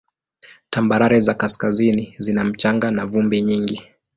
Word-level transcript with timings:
Tambarare 0.69 1.19
za 1.19 1.33
kaskazini 1.33 2.15
zina 2.17 2.43
mchanga 2.43 2.91
na 2.91 3.05
vumbi 3.05 3.41
nyingi. 3.41 3.87